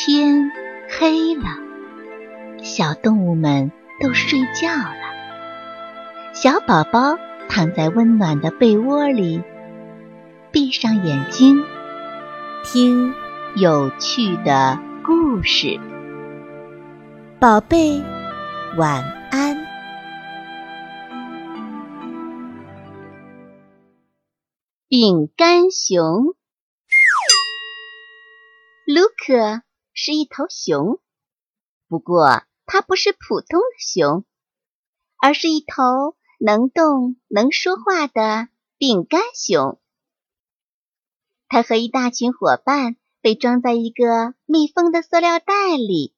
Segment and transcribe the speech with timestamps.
[0.00, 0.52] 天
[0.88, 1.42] 黑了，
[2.62, 6.32] 小动物们都睡觉了。
[6.32, 9.42] 小宝宝躺在温暖的被窝里，
[10.52, 11.64] 闭上眼睛，
[12.62, 13.12] 听
[13.56, 15.80] 有趣的故事。
[17.40, 18.00] 宝贝，
[18.76, 19.02] 晚
[19.32, 19.56] 安。
[24.86, 26.36] 饼干熊，
[28.86, 29.62] 卢克
[30.00, 31.00] 是一头熊，
[31.88, 34.24] 不过它不是普通的熊，
[35.20, 39.80] 而是一头能动能说话的饼干熊。
[41.48, 46.14] 它和一大群伙伴被装在一个密封的塑料袋里，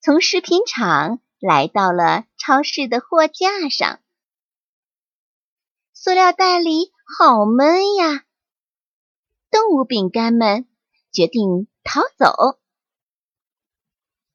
[0.00, 4.00] 从食品厂来到了超市的货架上。
[5.94, 8.24] 塑料袋里好闷呀！
[9.48, 10.66] 动物饼干们
[11.12, 12.58] 决定逃走。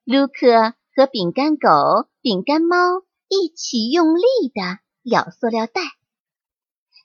[0.04, 2.76] 卢克和饼干狗、饼干猫
[3.28, 5.82] 一起用力的咬塑料袋，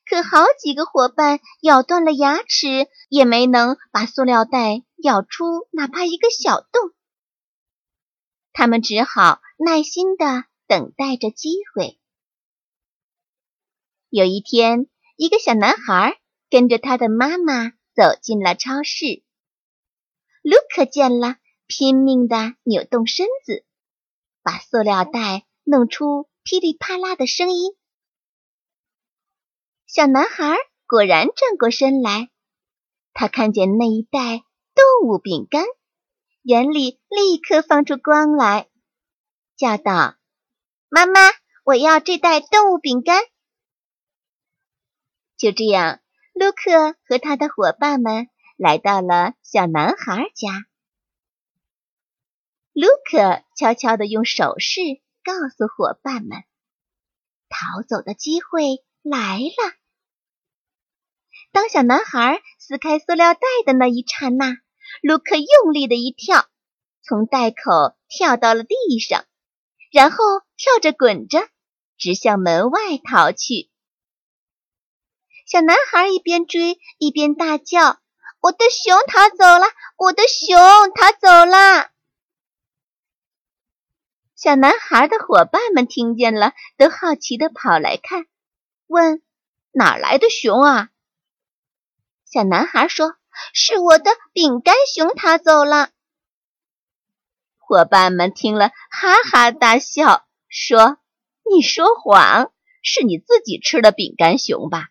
[0.08, 6.92] 可好几个伙伴咬断了牙齿，也没能把塑料袋咬出哪怕一个小洞。
[8.52, 11.98] 他们只好耐心的等待着机会。
[14.08, 19.22] 有一天，一个小男孩跟着他的妈妈走进了超市。
[20.42, 21.36] 卢克见了，
[21.66, 23.64] 拼命的扭动身子，
[24.42, 27.76] 把塑料袋弄出噼里啪啦的声音。
[29.86, 32.30] 小男孩果然转过身来，
[33.12, 35.64] 他看见那一袋动物饼干，
[36.42, 38.68] 眼里立刻放出光来，
[39.56, 40.16] 叫道
[40.88, 41.20] ：“妈妈，
[41.64, 43.22] 我要这袋动物饼干！”
[45.36, 46.00] 就这样，
[46.32, 50.66] 卢克和他的伙伴们来到了小男孩家。
[52.76, 54.82] 卢克悄悄地用手势
[55.24, 56.44] 告诉伙伴们
[57.48, 59.72] ：“逃走的机会来了。”
[61.52, 64.58] 当小男孩撕开塑料袋的那一刹那，
[65.00, 66.44] 卢克用力的一跳，
[67.02, 69.24] 从袋口跳到了地上，
[69.90, 70.18] 然后
[70.58, 71.48] 跳着滚着，
[71.96, 73.70] 直向门外逃去。
[75.46, 78.00] 小男孩一边追一边大叫
[78.42, 79.64] ：“我的熊逃走了！
[79.96, 80.58] 我的熊
[80.94, 81.90] 逃走了！”
[84.36, 88.26] 小男孩的伙伴们听见了，都好奇的跑来看，
[88.86, 89.22] 问
[89.72, 90.90] ：“哪来的熊啊？”
[92.30, 93.14] 小男孩说
[93.54, 95.88] ：“是我的饼干熊逃走了。”
[97.56, 100.98] 伙伴们听了，哈哈大笑，说
[101.50, 104.88] ：“你说谎，是你自己吃的饼干熊吧？”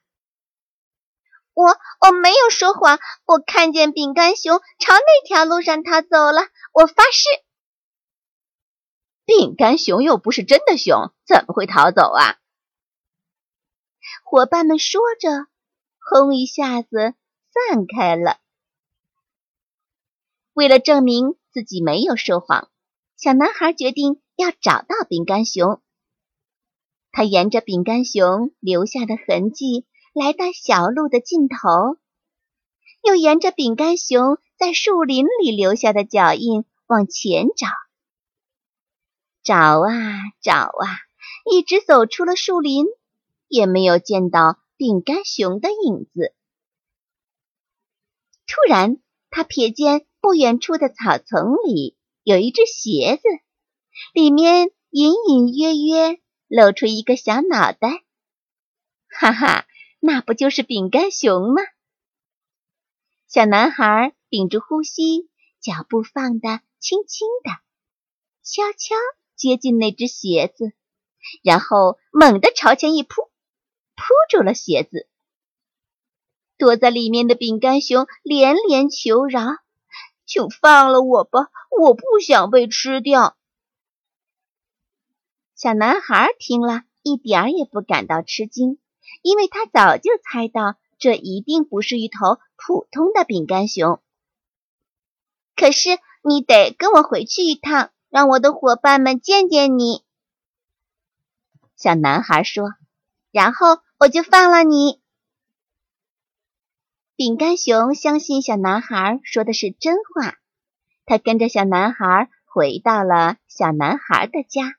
[1.54, 6.42] 我我没有说谎，我看见饼干熊朝那条路上逃走了。
[6.74, 7.30] 我发誓，
[9.38, 12.38] 饼干熊又不是真的熊，怎么会逃走啊？
[14.24, 15.48] 伙伴们说着，
[16.00, 17.16] 轰一下子
[17.52, 18.38] 散开了。
[20.54, 22.70] 为了证明自己没有说谎，
[23.18, 25.82] 小男孩决定要找到饼干熊。
[27.12, 29.86] 他沿着饼干熊留下的痕迹。
[30.14, 31.98] 来到小路的尽头，
[33.04, 37.68] 又沿着饼干熊在树林里留下的脚印往前找，
[39.46, 39.92] 找啊
[40.42, 40.88] 找啊，
[41.46, 42.88] 一直走出了树林，
[43.48, 46.34] 也没有见到饼干熊的影子。
[48.48, 48.98] 突然，
[49.30, 53.22] 他瞥见不远处的草丛里有一只鞋子，
[54.14, 58.04] 里面隐隐约约露出一个小脑袋，
[59.08, 59.68] 哈哈！
[60.00, 61.62] 那不就是饼干熊吗？
[63.28, 65.30] 小男孩屏住呼吸，
[65.60, 67.52] 脚步放得轻轻的，
[68.42, 68.96] 悄悄
[69.36, 70.74] 接近那只鞋子，
[71.44, 73.24] 然后猛地朝前一扑，
[73.96, 75.08] 扑住了鞋子。
[76.58, 79.42] 躲在里面的饼干熊连连求饶
[80.26, 83.36] ：“请放了我吧，我不想被吃掉。”
[85.56, 88.80] 小男孩听了一点儿也不感到吃惊。
[89.22, 94.00] 因为他早就猜到，这一定不是一头普通的饼干熊。
[95.56, 100.06] 可是你得跟我回去一趟，让我的伙伴们见见你。”
[101.76, 102.70] 小男孩说
[103.30, 105.02] ，“然后我就放了你。”
[107.18, 110.38] 饼干熊相信小男孩说的是真话，
[111.06, 114.78] 他跟着小男孩回到了小男孩的家。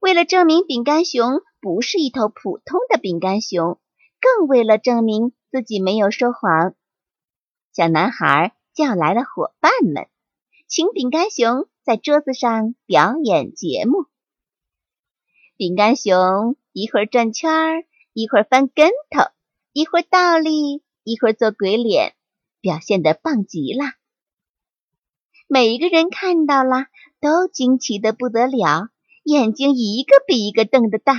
[0.00, 3.78] 为了证明饼干熊不是一头普通的饼干熊，
[4.20, 6.74] 更为了证明自己没有说谎，
[7.72, 10.08] 小男孩叫来了伙伴们。
[10.72, 14.06] 请饼干熊在桌子上表演节目。
[15.58, 17.84] 饼干熊一会儿转圈儿，
[18.14, 19.30] 一会儿翻跟头，
[19.74, 22.14] 一会儿倒立，一会儿做鬼脸，
[22.62, 23.84] 表现的棒极了。
[25.46, 26.86] 每一个人看到了，
[27.20, 28.88] 都惊奇的不得了，
[29.24, 31.16] 眼睛一个比一个瞪得大。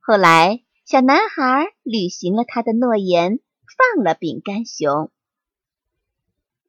[0.00, 3.40] 后来，小男孩履行了他的诺言，
[3.94, 5.12] 放了饼干熊。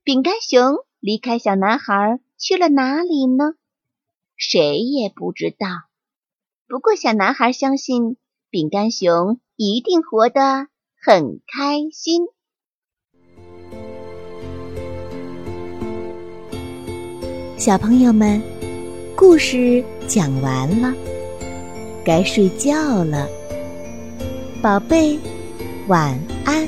[0.07, 3.55] 饼干熊离开小男孩去了哪里呢？
[4.37, 5.67] 谁也不知道。
[6.65, 8.15] 不过，小男孩相信
[8.49, 10.69] 饼干熊一定活得
[11.03, 12.27] 很开心。
[17.57, 18.41] 小朋友们，
[19.13, 20.93] 故事讲完了，
[22.05, 23.27] 该睡觉了，
[24.63, 25.19] 宝贝，
[25.89, 26.65] 晚安。